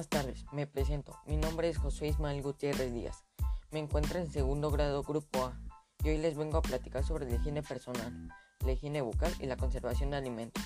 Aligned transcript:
Buenas 0.00 0.24
tardes, 0.24 0.46
me 0.52 0.66
presento. 0.66 1.14
Mi 1.26 1.36
nombre 1.36 1.68
es 1.68 1.76
José 1.76 2.06
Ismael 2.06 2.40
Gutiérrez 2.40 2.90
Díaz. 2.90 3.22
Me 3.70 3.80
encuentro 3.80 4.18
en 4.18 4.32
segundo 4.32 4.70
grado 4.70 5.02
Grupo 5.02 5.44
A 5.44 5.60
y 6.02 6.08
hoy 6.08 6.16
les 6.16 6.38
vengo 6.38 6.56
a 6.56 6.62
platicar 6.62 7.04
sobre 7.04 7.28
la 7.28 7.36
higiene 7.36 7.62
personal, 7.62 8.30
la 8.64 8.72
higiene 8.72 9.02
bucal 9.02 9.30
y 9.40 9.44
la 9.44 9.58
conservación 9.58 10.08
de 10.08 10.16
alimentos. 10.16 10.64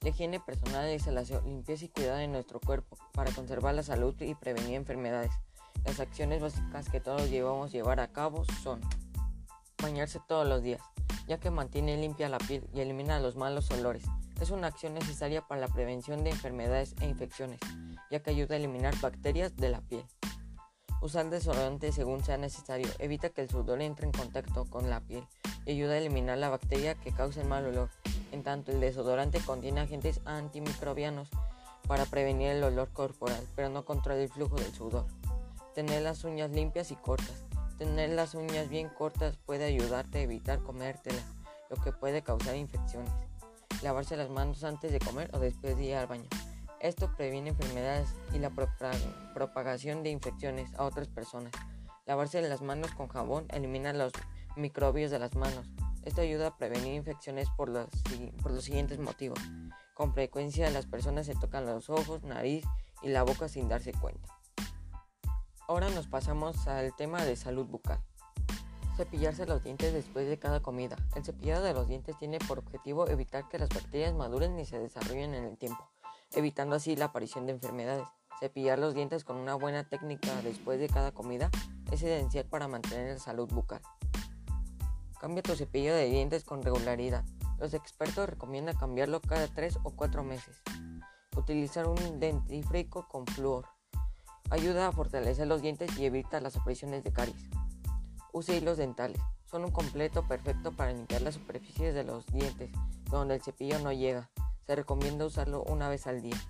La 0.00 0.08
higiene 0.08 0.40
personal 0.40 0.86
es 0.86 1.06
el 1.06 1.18
aseo, 1.18 1.42
limpieza 1.42 1.84
y 1.84 1.88
cuidado 1.88 2.16
de 2.16 2.28
nuestro 2.28 2.58
cuerpo 2.58 2.96
para 3.12 3.30
conservar 3.32 3.74
la 3.74 3.82
salud 3.82 4.18
y 4.18 4.34
prevenir 4.34 4.76
enfermedades. 4.76 5.32
Las 5.84 6.00
acciones 6.00 6.40
básicas 6.40 6.88
que 6.88 7.00
todos 7.00 7.28
llevamos 7.28 7.72
llevar 7.72 8.00
a 8.00 8.10
cabo 8.10 8.46
son 8.62 8.80
bañarse 9.82 10.20
todos 10.26 10.48
los 10.48 10.62
días, 10.62 10.80
ya 11.28 11.38
que 11.38 11.50
mantiene 11.50 11.98
limpia 11.98 12.30
la 12.30 12.38
piel 12.38 12.66
y 12.72 12.80
elimina 12.80 13.20
los 13.20 13.36
malos 13.36 13.70
olores. 13.72 14.04
Es 14.40 14.50
una 14.50 14.68
acción 14.68 14.94
necesaria 14.94 15.42
para 15.42 15.60
la 15.60 15.68
prevención 15.68 16.24
de 16.24 16.30
enfermedades 16.30 16.94
e 17.00 17.06
infecciones, 17.06 17.60
ya 18.10 18.20
que 18.22 18.30
ayuda 18.30 18.54
a 18.54 18.58
eliminar 18.58 18.98
bacterias 19.00 19.54
de 19.56 19.68
la 19.68 19.82
piel. 19.82 20.04
Usar 21.02 21.28
desodorante 21.28 21.92
según 21.92 22.24
sea 22.24 22.38
necesario 22.38 22.88
evita 22.98 23.28
que 23.28 23.42
el 23.42 23.50
sudor 23.50 23.82
entre 23.82 24.06
en 24.06 24.12
contacto 24.12 24.64
con 24.64 24.88
la 24.88 25.00
piel 25.00 25.26
y 25.66 25.72
ayuda 25.72 25.92
a 25.92 25.98
eliminar 25.98 26.38
la 26.38 26.48
bacteria 26.48 26.94
que 26.94 27.12
causa 27.12 27.42
el 27.42 27.48
mal 27.48 27.66
olor. 27.66 27.90
En 28.32 28.42
tanto, 28.42 28.72
el 28.72 28.80
desodorante 28.80 29.40
contiene 29.40 29.80
agentes 29.80 30.20
antimicrobianos 30.24 31.28
para 31.86 32.06
prevenir 32.06 32.48
el 32.48 32.64
olor 32.64 32.90
corporal, 32.92 33.46
pero 33.56 33.68
no 33.68 33.84
controla 33.84 34.22
el 34.22 34.28
flujo 34.30 34.56
del 34.56 34.72
sudor. 34.72 35.06
Tener 35.74 36.02
las 36.02 36.24
uñas 36.24 36.50
limpias 36.50 36.90
y 36.90 36.96
cortas. 36.96 37.44
Tener 37.76 38.10
las 38.10 38.34
uñas 38.34 38.68
bien 38.68 38.88
cortas 38.88 39.36
puede 39.36 39.64
ayudarte 39.64 40.18
a 40.18 40.22
evitar 40.22 40.62
comértelas, 40.62 41.24
lo 41.68 41.76
que 41.76 41.92
puede 41.92 42.22
causar 42.22 42.56
infecciones. 42.56 43.12
Lavarse 43.82 44.16
las 44.16 44.30
manos 44.30 44.62
antes 44.64 44.92
de 44.92 44.98
comer 44.98 45.30
o 45.32 45.38
después 45.38 45.76
de 45.76 45.84
ir 45.84 45.94
al 45.96 46.06
baño. 46.06 46.28
Esto 46.80 47.14
previene 47.16 47.50
enfermedades 47.50 48.08
y 48.32 48.38
la 48.38 48.50
propagación 49.34 50.02
de 50.02 50.10
infecciones 50.10 50.74
a 50.76 50.84
otras 50.84 51.08
personas. 51.08 51.52
Lavarse 52.06 52.42
las 52.42 52.62
manos 52.62 52.90
con 52.92 53.08
jabón 53.08 53.46
elimina 53.50 53.92
los 53.92 54.12
microbios 54.56 55.10
de 55.10 55.18
las 55.18 55.34
manos. 55.34 55.66
Esto 56.02 56.22
ayuda 56.22 56.48
a 56.48 56.56
prevenir 56.56 56.94
infecciones 56.94 57.48
por 57.56 57.68
los, 57.68 57.88
por 58.42 58.52
los 58.52 58.64
siguientes 58.64 58.98
motivos. 58.98 59.38
Con 59.94 60.14
frecuencia 60.14 60.70
las 60.70 60.86
personas 60.86 61.26
se 61.26 61.34
tocan 61.34 61.66
los 61.66 61.90
ojos, 61.90 62.22
nariz 62.22 62.64
y 63.02 63.08
la 63.08 63.22
boca 63.22 63.48
sin 63.48 63.68
darse 63.68 63.92
cuenta. 63.92 64.28
Ahora 65.68 65.88
nos 65.90 66.08
pasamos 66.08 66.66
al 66.66 66.96
tema 66.96 67.24
de 67.24 67.36
salud 67.36 67.66
bucal. 67.66 68.00
Cepillarse 69.00 69.46
los 69.46 69.64
dientes 69.64 69.94
después 69.94 70.28
de 70.28 70.38
cada 70.38 70.60
comida. 70.60 70.96
El 71.16 71.24
cepillado 71.24 71.64
de 71.64 71.72
los 71.72 71.88
dientes 71.88 72.18
tiene 72.18 72.38
por 72.38 72.58
objetivo 72.58 73.08
evitar 73.08 73.48
que 73.48 73.58
las 73.58 73.70
bacterias 73.70 74.12
maduren 74.14 74.58
y 74.58 74.66
se 74.66 74.78
desarrollen 74.78 75.32
en 75.34 75.44
el 75.44 75.56
tiempo 75.56 75.90
evitando 76.32 76.76
así 76.76 76.96
la 76.96 77.06
aparición 77.06 77.46
de 77.46 77.52
enfermedades. 77.52 78.06
Cepillar 78.38 78.78
los 78.78 78.94
dientes 78.94 79.24
con 79.24 79.36
una 79.36 79.54
buena 79.54 79.88
técnica 79.88 80.40
después 80.42 80.80
de 80.80 80.88
cada 80.88 81.12
comida 81.12 81.50
es 81.90 82.02
esencial 82.02 82.46
para 82.46 82.68
mantener 82.68 83.14
la 83.14 83.18
salud 83.18 83.48
bucal. 83.52 83.82
Cambia 85.20 85.42
tu 85.42 85.54
cepillo 85.54 85.94
de 85.94 86.06
dientes 86.06 86.44
con 86.44 86.62
regularidad. 86.62 87.24
Los 87.58 87.74
expertos 87.74 88.28
recomiendan 88.28 88.76
cambiarlo 88.76 89.20
cada 89.20 89.46
3 89.48 89.80
o 89.82 89.90
4 89.90 90.24
meses. 90.24 90.62
Utilizar 91.36 91.86
un 91.86 92.18
dentífrico 92.18 93.06
con 93.06 93.26
flúor. 93.26 93.66
Ayuda 94.48 94.88
a 94.88 94.92
fortalecer 94.92 95.46
los 95.46 95.60
dientes 95.60 95.96
y 95.98 96.06
evita 96.06 96.40
las 96.40 96.56
apariciones 96.56 97.04
de 97.04 97.12
caries. 97.12 97.50
Use 98.32 98.56
hilos 98.56 98.76
dentales. 98.76 99.20
Son 99.44 99.64
un 99.64 99.70
completo 99.70 100.26
perfecto 100.26 100.72
para 100.72 100.92
limpiar 100.92 101.22
las 101.22 101.34
superficies 101.34 101.94
de 101.94 102.04
los 102.04 102.26
dientes 102.26 102.70
donde 103.10 103.34
el 103.34 103.42
cepillo 103.42 103.78
no 103.80 103.92
llega. 103.92 104.30
Se 104.66 104.76
recomienda 104.76 105.26
usarlo 105.26 105.64
una 105.64 105.88
vez 105.88 106.06
al 106.06 106.22
día. 106.22 106.40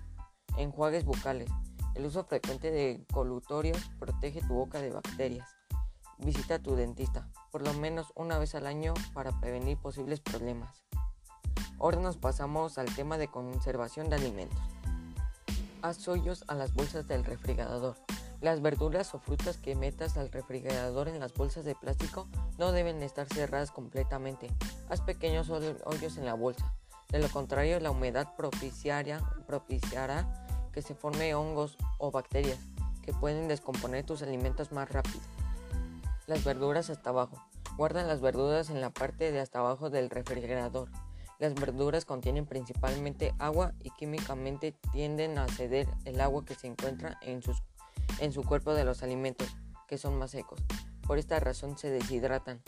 Enjuagues 0.57 1.05
bucales. 1.05 1.49
El 1.95 2.05
uso 2.05 2.23
frecuente 2.23 2.71
de 2.71 3.03
colutorios 3.11 3.89
protege 3.99 4.41
tu 4.41 4.53
boca 4.53 4.79
de 4.79 4.91
bacterias. 4.91 5.49
Visita 6.19 6.55
a 6.55 6.59
tu 6.59 6.75
dentista 6.75 7.27
por 7.51 7.67
lo 7.67 7.73
menos 7.73 8.13
una 8.15 8.39
vez 8.39 8.55
al 8.55 8.65
año 8.65 8.93
para 9.13 9.37
prevenir 9.39 9.77
posibles 9.77 10.21
problemas. 10.21 10.81
Ahora 11.79 11.99
nos 11.99 12.17
pasamos 12.17 12.77
al 12.77 12.93
tema 12.95 13.17
de 13.17 13.27
conservación 13.27 14.09
de 14.09 14.15
alimentos. 14.15 14.59
Haz 15.81 16.07
hoyos 16.07 16.45
a 16.47 16.55
las 16.55 16.73
bolsas 16.73 17.07
del 17.07 17.25
refrigerador. 17.25 17.97
Las 18.41 18.61
verduras 18.61 19.13
o 19.13 19.19
frutas 19.19 19.57
que 19.57 19.75
metas 19.75 20.17
al 20.17 20.31
refrigerador 20.31 21.07
en 21.07 21.19
las 21.19 21.31
bolsas 21.35 21.63
de 21.63 21.75
plástico 21.75 22.27
no 22.57 22.71
deben 22.71 23.03
estar 23.03 23.27
cerradas 23.27 23.69
completamente. 23.69 24.47
Haz 24.89 25.01
pequeños 25.01 25.51
hoyos 25.51 26.17
en 26.17 26.25
la 26.25 26.33
bolsa. 26.33 26.73
De 27.09 27.19
lo 27.19 27.29
contrario, 27.29 27.79
la 27.79 27.91
humedad 27.91 28.33
propiciará 28.35 29.21
que 30.73 30.81
se 30.81 30.95
formen 30.95 31.35
hongos 31.35 31.77
o 31.99 32.09
bacterias 32.09 32.57
que 33.03 33.13
pueden 33.13 33.47
descomponer 33.47 34.05
tus 34.07 34.23
alimentos 34.23 34.71
más 34.71 34.89
rápido. 34.89 35.19
Las 36.25 36.43
verduras 36.43 36.89
hasta 36.89 37.11
abajo. 37.11 37.37
Guarda 37.77 38.03
las 38.03 38.21
verduras 38.21 38.71
en 38.71 38.81
la 38.81 38.89
parte 38.89 39.31
de 39.31 39.39
hasta 39.39 39.59
abajo 39.59 39.91
del 39.91 40.09
refrigerador. 40.09 40.89
Las 41.37 41.55
verduras 41.55 42.05
contienen 42.05 42.45
principalmente 42.45 43.33
agua 43.39 43.73
y 43.79 43.89
químicamente 43.91 44.73
tienden 44.91 45.37
a 45.37 45.47
ceder 45.47 45.87
el 46.05 46.21
agua 46.21 46.45
que 46.45 46.55
se 46.55 46.67
encuentra 46.67 47.17
en, 47.21 47.41
sus, 47.41 47.63
en 48.19 48.31
su 48.31 48.43
cuerpo 48.43 48.73
de 48.73 48.85
los 48.85 49.03
alimentos, 49.03 49.47
que 49.87 49.97
son 49.97 50.17
más 50.17 50.31
secos. 50.31 50.59
Por 51.05 51.17
esta 51.17 51.39
razón 51.39 51.77
se 51.77 51.89
deshidratan 51.89 52.61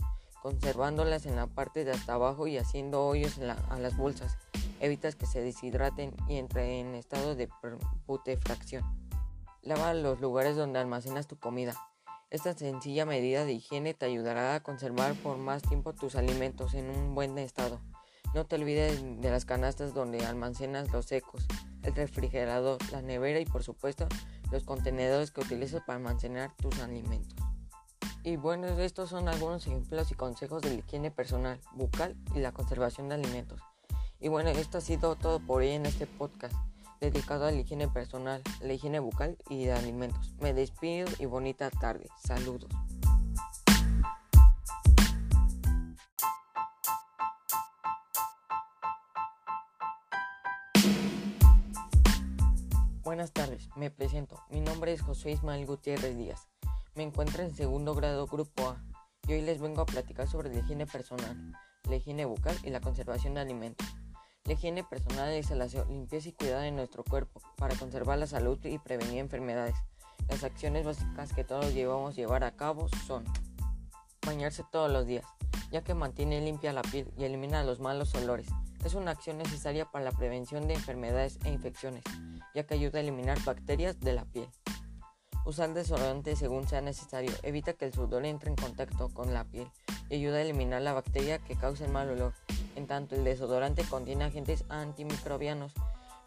conservándolas 0.43 1.25
en 1.25 1.37
la 1.37 1.47
parte 1.47 1.85
de 1.85 1.91
hasta 1.91 2.15
abajo 2.15 2.47
y 2.47 2.57
haciendo 2.57 3.05
hoyos 3.05 3.39
a 3.69 3.79
las 3.79 3.95
bolsas. 3.95 4.37
Evitas 4.81 5.15
que 5.15 5.25
se 5.25 5.41
deshidraten 5.41 6.13
y 6.27 6.35
entren 6.35 6.69
en 6.69 6.95
estado 6.95 7.33
de 7.33 7.47
putrefacción. 8.05 8.83
Lava 9.61 9.93
los 9.93 10.19
lugares 10.19 10.57
donde 10.57 10.79
almacenas 10.79 11.27
tu 11.27 11.37
comida. 11.37 11.73
Esta 12.29 12.53
sencilla 12.53 13.05
medida 13.05 13.45
de 13.45 13.53
higiene 13.53 13.93
te 13.93 14.05
ayudará 14.05 14.55
a 14.55 14.59
conservar 14.63 15.13
por 15.13 15.37
más 15.37 15.61
tiempo 15.61 15.93
tus 15.93 16.15
alimentos 16.17 16.73
en 16.73 16.89
un 16.89 17.15
buen 17.15 17.37
estado. 17.37 17.79
No 18.33 18.45
te 18.45 18.55
olvides 18.57 19.01
de 19.21 19.31
las 19.31 19.45
canastas 19.45 19.93
donde 19.93 20.25
almacenas 20.25 20.91
los 20.91 21.05
secos, 21.05 21.45
el 21.83 21.95
refrigerador, 21.95 22.79
la 22.91 23.01
nevera 23.01 23.39
y 23.39 23.45
por 23.45 23.63
supuesto 23.63 24.09
los 24.53 24.63
contenedores 24.63 25.31
que 25.31 25.41
utilizas 25.41 25.81
para 25.85 25.97
almacenar 25.97 26.55
tus 26.55 26.79
alimentos. 26.79 27.35
Y 28.23 28.37
bueno, 28.37 28.67
estos 28.67 29.09
son 29.09 29.27
algunos 29.27 29.67
ejemplos 29.67 30.11
y 30.11 30.15
consejos 30.15 30.61
de 30.61 30.69
la 30.69 30.75
higiene 30.75 31.11
personal, 31.11 31.59
bucal 31.73 32.15
y 32.33 32.39
la 32.39 32.53
conservación 32.53 33.09
de 33.09 33.15
alimentos. 33.15 33.59
Y 34.21 34.29
bueno, 34.29 34.49
esto 34.51 34.77
ha 34.77 34.81
sido 34.81 35.15
todo 35.15 35.41
por 35.41 35.61
hoy 35.61 35.71
en 35.71 35.85
este 35.85 36.07
podcast 36.07 36.55
dedicado 37.01 37.45
a 37.45 37.51
la 37.51 37.57
higiene 37.57 37.89
personal, 37.89 38.41
la 38.61 38.73
higiene 38.73 38.99
bucal 38.99 39.37
y 39.49 39.65
de 39.65 39.73
alimentos. 39.73 40.33
Me 40.39 40.53
despido 40.53 41.09
y 41.19 41.25
bonita 41.25 41.69
tarde. 41.69 42.07
Saludos. 42.25 42.69
Buenas 53.23 53.47
tardes, 53.47 53.69
me 53.77 53.89
presento. 53.89 54.43
Mi 54.49 54.59
nombre 54.59 54.91
es 54.91 55.01
José 55.01 55.31
Ismael 55.31 55.65
Gutiérrez 55.65 56.17
Díaz. 56.17 56.49
Me 56.93 57.03
encuentro 57.03 57.41
en 57.41 57.55
segundo 57.55 57.95
grado 57.95 58.27
Grupo 58.27 58.67
A 58.67 58.83
y 59.25 59.31
hoy 59.31 59.41
les 59.43 59.61
vengo 59.61 59.79
a 59.79 59.85
platicar 59.85 60.27
sobre 60.27 60.53
la 60.53 60.59
higiene 60.59 60.85
personal, 60.85 61.53
la 61.87 61.95
higiene 61.95 62.25
bucal 62.25 62.57
y 62.63 62.69
la 62.69 62.81
conservación 62.81 63.35
de 63.35 63.39
alimentos. 63.39 63.87
La 64.43 64.51
higiene 64.51 64.83
personal 64.83 65.29
es 65.29 65.49
el 65.51 65.61
aseo, 65.61 65.85
limpieza 65.85 66.27
y 66.27 66.33
cuidado 66.33 66.63
de 66.63 66.71
nuestro 66.71 67.05
cuerpo 67.05 67.39
para 67.55 67.77
conservar 67.77 68.19
la 68.19 68.27
salud 68.27 68.59
y 68.65 68.77
prevenir 68.77 69.19
enfermedades. 69.19 69.75
Las 70.27 70.43
acciones 70.43 70.85
básicas 70.85 71.31
que 71.31 71.45
todos 71.45 71.73
llevamos 71.73 72.17
llevar 72.17 72.43
a 72.43 72.57
cabo 72.57 72.89
son 73.07 73.23
bañarse 74.25 74.65
todos 74.69 74.91
los 74.91 75.05
días, 75.05 75.23
ya 75.71 75.81
que 75.81 75.93
mantiene 75.93 76.41
limpia 76.41 76.73
la 76.73 76.81
piel 76.81 77.09
y 77.17 77.23
elimina 77.23 77.63
los 77.63 77.79
malos 77.79 78.13
olores. 78.15 78.49
Es 78.83 78.95
una 78.95 79.11
acción 79.11 79.37
necesaria 79.37 79.85
para 79.85 80.03
la 80.03 80.11
prevención 80.11 80.67
de 80.67 80.73
enfermedades 80.73 81.39
e 81.45 81.53
infecciones, 81.53 82.03
ya 82.53 82.65
que 82.65 82.75
ayuda 82.75 82.99
a 82.99 83.01
eliminar 83.01 83.43
bacterias 83.43 83.99
de 83.99 84.13
la 84.13 84.25
piel. 84.25 84.49
Usar 85.45 85.73
desodorante 85.73 86.35
según 86.37 86.67
sea 86.67 86.81
necesario 86.81 87.31
evita 87.43 87.73
que 87.73 87.85
el 87.85 87.93
sudor 87.93 88.25
entre 88.25 88.49
en 88.49 88.55
contacto 88.55 89.09
con 89.09 89.33
la 89.33 89.43
piel 89.43 89.69
y 90.09 90.15
ayuda 90.15 90.37
a 90.37 90.41
eliminar 90.41 90.81
la 90.81 90.93
bacteria 90.93 91.39
que 91.39 91.55
causa 91.55 91.85
el 91.85 91.91
mal 91.91 92.09
olor. 92.09 92.33
En 92.75 92.87
tanto, 92.87 93.15
el 93.15 93.23
desodorante 93.23 93.83
contiene 93.83 94.23
agentes 94.23 94.63
antimicrobianos 94.69 95.73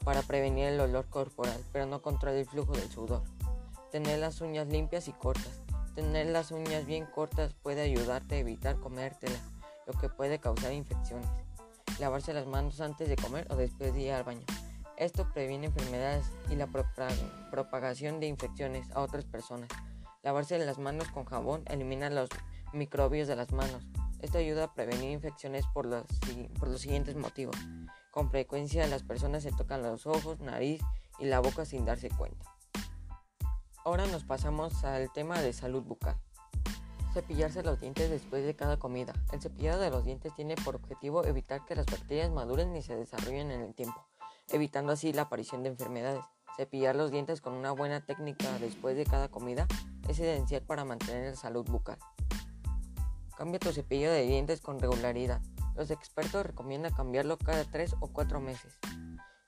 para 0.05 0.23
prevenir 0.23 0.67
el 0.67 0.81
olor 0.81 1.07
corporal, 1.09 1.59
pero 1.73 1.87
no 1.87 2.03
controla 2.03 2.39
el 2.39 2.47
flujo 2.47 2.73
del 2.73 2.91
sudor. 2.91 3.23
Tener 3.91 4.19
las 4.19 4.41
uñas 4.41 4.69
limpias 4.69 5.09
y 5.09 5.13
cortas. 5.13 5.63
Tener 5.95 6.27
las 6.27 6.51
uñas 6.51 6.85
bien 6.85 7.07
cortas 7.07 7.55
puede 7.55 7.81
ayudarte 7.81 8.35
a 8.35 8.39
evitar 8.39 8.77
comértelas, 8.77 9.41
lo 9.87 9.95
que 9.95 10.11
puede 10.11 10.39
causar 10.39 10.73
infecciones. 10.73 11.29
Lavarse 11.99 12.35
las 12.35 12.47
manos 12.47 12.83
antes 12.83 13.09
de 13.09 13.17
comer 13.17 13.47
o 13.51 13.57
después 13.57 13.95
de 13.95 14.03
ir 14.03 14.13
al 14.13 14.25
baño. 14.25 14.45
Esto 14.97 15.29
previene 15.33 15.67
enfermedades 15.67 16.25
y 16.51 16.55
la 16.55 16.69
propagación 17.51 18.19
de 18.19 18.29
infecciones 18.29 18.91
a 18.93 19.03
otras 19.03 19.27
personas. 19.27 19.69
Lavarse 20.23 20.59
las 20.59 20.79
manos 20.79 21.09
con 21.11 21.27
jabón 21.27 21.65
elimina 21.67 22.09
los 22.09 22.31
microbios 22.73 23.29
de 23.29 23.37
las 23.37 23.53
manos. 23.53 23.87
Esto 24.23 24.39
ayuda 24.39 24.65
a 24.65 24.75
prevenir 24.75 25.11
infecciones 25.11 25.67
por 25.67 25.85
los, 25.85 26.07
siguientes 26.81 27.15
motivos. 27.15 27.57
Con 28.11 28.31
frecuencia 28.31 28.87
las 28.87 29.03
personas 29.03 29.43
se 29.43 29.53
tocan 29.53 29.83
los 29.83 30.07
ojos, 30.07 30.41
nariz 30.41 30.81
y 31.19 31.27
la 31.27 31.41
boca 31.41 31.67
sin 31.67 31.85
darse 31.85 32.09
cuenta. 32.09 32.57
Ahora 33.85 34.07
nos 34.07 34.25
pasamos 34.25 34.83
al 34.83 35.13
tema 35.13 35.43
de 35.43 35.53
salud 35.53 35.83
bucal. 35.83 36.17
Cepillarse 37.13 37.63
los 37.63 37.81
dientes 37.81 38.11
después 38.11 38.45
de 38.45 38.57
cada 38.57 38.79
comida. 38.79 39.13
El 39.33 39.43
cepillado 39.43 39.81
de 39.81 39.91
los 39.91 40.05
dientes 40.05 40.35
tiene 40.35 40.55
por 40.57 40.77
objetivo 40.77 41.25
evitar 41.25 41.67
que 41.67 41.77
las 41.77 41.87
bacterias 41.87 42.31
maduren 42.31 42.75
y 42.75 42.83
se 42.83 42.97
desarrollen 42.97 43.51
en 43.51 43.61
el 43.61 43.75
tiempo, 43.75 44.07
evitando 44.51 44.93
así 44.93 45.13
la 45.13 45.23
aparición 45.23 45.63
de 45.63 45.71
enfermedades. 45.71 46.25
Cepillar 46.57 46.97
los 46.97 47.11
dientes 47.11 47.41
con 47.41 47.55
una 47.55 47.73
buena 47.73 48.05
técnica 48.05 48.59
después 48.59 48.97
de 48.97 49.05
cada 49.05 49.29
comida 49.29 49.67
es 50.09 50.19
esencial 50.19 50.63
para 50.63 50.85
mantener 50.85 51.31
la 51.31 51.37
salud 51.37 51.67
bucal. 51.67 51.99
Cambia 53.37 53.59
tu 53.59 53.73
cepillo 53.73 54.11
de 54.11 54.23
dientes 54.23 54.61
con 54.61 54.79
regularidad. 54.79 55.43
Los 55.75 55.91
expertos 55.91 56.47
recomiendan 56.47 56.95
cambiarlo 56.95 57.37
cada 57.37 57.65
3 57.65 57.97
o 58.01 58.09
4 58.09 58.41
meses. 58.41 58.79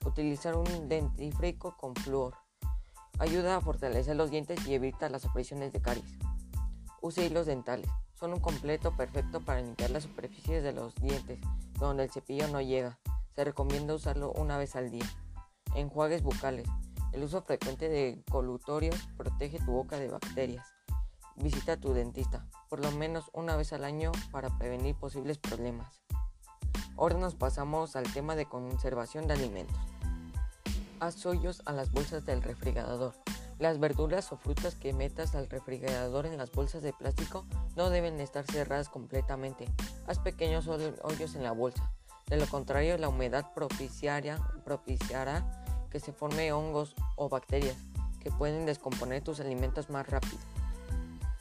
Utilizar 0.04 0.56
un 0.56 0.88
dentífrico 0.88 1.76
con 1.78 1.94
flúor. 1.94 2.34
Ayuda 3.18 3.56
a 3.56 3.60
fortalecer 3.60 4.14
los 4.16 4.30
dientes 4.30 4.66
y 4.66 4.74
evita 4.74 5.08
las 5.08 5.24
apariciones 5.24 5.72
de 5.72 5.80
caries. 5.80 6.18
Use 7.00 7.24
hilos 7.24 7.46
dentales. 7.46 7.90
Son 8.14 8.32
un 8.32 8.40
completo 8.40 8.94
perfecto 8.94 9.40
para 9.40 9.62
limpiar 9.62 9.90
las 9.90 10.02
superficies 10.02 10.62
de 10.62 10.72
los 10.72 10.94
dientes 10.96 11.38
donde 11.78 12.04
el 12.04 12.10
cepillo 12.10 12.48
no 12.48 12.60
llega. 12.60 12.98
Se 13.38 13.44
recomienda 13.44 13.94
usarlo 13.94 14.32
una 14.32 14.58
vez 14.58 14.74
al 14.74 14.90
día. 14.90 15.08
Enjuagues 15.76 16.24
bucales. 16.24 16.66
El 17.12 17.22
uso 17.22 17.40
frecuente 17.40 17.88
de 17.88 18.20
colutorios 18.28 19.08
protege 19.16 19.60
tu 19.60 19.70
boca 19.70 19.96
de 19.96 20.08
bacterias. 20.08 20.66
Visita 21.36 21.74
a 21.74 21.76
tu 21.76 21.92
dentista 21.92 22.48
por 22.68 22.80
lo 22.80 22.90
menos 22.90 23.30
una 23.32 23.54
vez 23.54 23.72
al 23.72 23.84
año 23.84 24.10
para 24.32 24.58
prevenir 24.58 24.96
posibles 24.96 25.38
problemas. 25.38 26.00
Ahora 26.96 27.16
nos 27.16 27.36
pasamos 27.36 27.94
al 27.94 28.12
tema 28.12 28.34
de 28.34 28.46
conservación 28.46 29.28
de 29.28 29.34
alimentos. 29.34 29.78
Haz 30.98 31.24
hoyos 31.24 31.62
a 31.64 31.70
las 31.70 31.92
bolsas 31.92 32.26
del 32.26 32.42
refrigerador. 32.42 33.14
Las 33.60 33.78
verduras 33.78 34.32
o 34.32 34.36
frutas 34.36 34.74
que 34.74 34.92
metas 34.92 35.36
al 35.36 35.48
refrigerador 35.48 36.26
en 36.26 36.38
las 36.38 36.50
bolsas 36.50 36.82
de 36.82 36.92
plástico 36.92 37.46
no 37.76 37.88
deben 37.88 38.18
estar 38.18 38.44
cerradas 38.44 38.88
completamente. 38.88 39.72
Haz 40.08 40.18
pequeños 40.18 40.66
hoyos 40.66 41.36
en 41.36 41.44
la 41.44 41.52
bolsa. 41.52 41.88
De 42.28 42.36
lo 42.36 42.46
contrario, 42.46 42.98
la 42.98 43.08
humedad 43.08 43.52
propiciará, 43.54 44.38
propiciará 44.64 45.64
que 45.90 46.00
se 46.00 46.12
formen 46.12 46.52
hongos 46.52 46.94
o 47.16 47.28
bacterias 47.28 47.76
que 48.20 48.30
pueden 48.30 48.66
descomponer 48.66 49.22
tus 49.22 49.40
alimentos 49.40 49.88
más 49.90 50.06
rápido. 50.06 50.38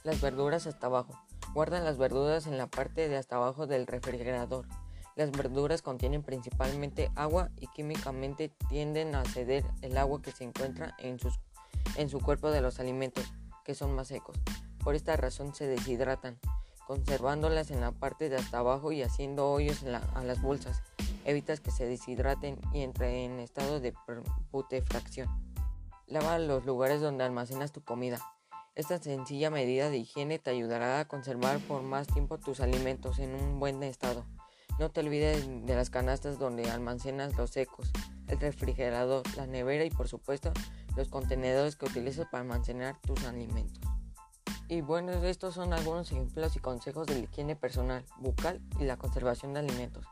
Las 0.03 0.21
verduras 0.21 0.67
hasta 0.67 0.87
abajo. 0.87 1.19
Guarda 1.53 1.81
las 1.81 1.97
verduras 1.97 2.47
en 2.47 2.57
la 2.57 2.67
parte 2.67 3.09
de 3.09 3.17
hasta 3.17 3.35
abajo 3.35 3.67
del 3.67 3.87
refrigerador. 3.87 4.65
Las 5.15 5.31
verduras 5.31 5.81
contienen 5.81 6.23
principalmente 6.23 7.11
agua 7.15 7.49
y 7.57 7.67
químicamente 7.67 8.49
tienden 8.69 9.15
a 9.15 9.25
ceder 9.25 9.65
el 9.81 9.97
agua 9.97 10.21
que 10.21 10.31
se 10.31 10.43
encuentra 10.43 10.95
en 10.99 11.19
sus 11.19 11.39
en 11.95 12.09
su 12.09 12.19
cuerpo 12.19 12.51
de 12.51 12.61
los 12.61 12.79
alimentos, 12.79 13.25
que 13.63 13.75
son 13.75 13.95
más 13.95 14.07
secos. 14.07 14.37
Por 14.83 14.95
esta 14.95 15.15
razón 15.15 15.53
se 15.55 15.67
deshidratan, 15.67 16.37
conservándolas 16.87 17.69
en 17.69 17.81
la 17.81 17.91
parte 17.91 18.29
de 18.29 18.37
hasta 18.37 18.59
abajo 18.59 18.93
y 18.93 19.03
haciendo 19.03 19.51
hoyos 19.51 19.83
a 19.83 20.23
las 20.23 20.41
bolsas. 20.41 20.81
Evitas 21.25 21.59
que 21.59 21.69
se 21.69 21.85
deshidraten 21.85 22.57
y 22.73 22.81
entren 22.81 23.13
en 23.13 23.39
estado 23.39 23.81
de 23.81 23.93
putrefacción. 24.49 25.27
Lava 26.07 26.39
los 26.39 26.65
lugares 26.65 27.01
donde 27.01 27.25
almacenas 27.25 27.73
tu 27.73 27.83
comida. 27.83 28.19
Esta 28.75 28.97
sencilla 28.99 29.49
medida 29.49 29.89
de 29.89 29.97
higiene 29.97 30.39
te 30.39 30.51
ayudará 30.51 31.01
a 31.01 31.07
conservar 31.09 31.59
por 31.59 31.83
más 31.83 32.07
tiempo 32.07 32.37
tus 32.37 32.61
alimentos 32.61 33.19
en 33.19 33.35
un 33.35 33.59
buen 33.59 33.83
estado. 33.83 34.25
No 34.79 34.89
te 34.89 35.01
olvides 35.01 35.45
de 35.65 35.75
las 35.75 35.89
canastas 35.89 36.39
donde 36.39 36.69
almacenas 36.69 37.35
los 37.35 37.49
secos, 37.49 37.91
el 38.27 38.39
refrigerador, 38.39 39.23
la 39.35 39.47
nevera 39.47 39.83
y 39.83 39.89
por 39.89 40.07
supuesto 40.07 40.53
los 40.95 41.09
contenedores 41.09 41.75
que 41.75 41.85
utilizas 41.85 42.27
para 42.31 42.43
almacenar 42.43 42.95
tus 43.01 43.25
alimentos. 43.25 43.86
Y 44.69 44.81
bueno, 44.81 45.11
estos 45.11 45.53
son 45.53 45.73
algunos 45.73 46.11
ejemplos 46.11 46.55
y 46.55 46.59
consejos 46.59 47.07
de 47.07 47.15
la 47.15 47.21
higiene 47.21 47.55
personal, 47.55 48.03
bucal 48.19 48.61
y 48.79 48.83
la 48.83 48.97
conservación 48.97 49.53
de 49.53 49.59
alimentos. 49.59 50.05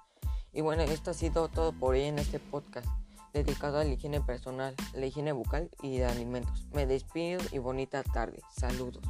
Y 0.54 0.62
bueno, 0.62 0.84
esto 0.84 1.12
ha 1.12 1.13
sido 1.13 1.50
todo 1.50 1.74
por 1.74 1.96
hoy 1.96 2.04
en 2.04 2.19
este 2.19 2.40
podcast 2.40 2.88
dedicado 3.34 3.80
a 3.80 3.84
la 3.84 3.92
higiene 3.92 4.22
personal, 4.22 4.74
la 4.94 5.06
higiene 5.06 5.34
bucal 5.34 5.69
y 5.81 5.98
de 5.98 6.06
alimentos. 6.06 6.68
Me 6.74 6.86
despido 6.86 7.42
y 7.52 7.57
bonita 7.57 8.02
tarde. 8.04 8.42
Saludos. 8.57 9.04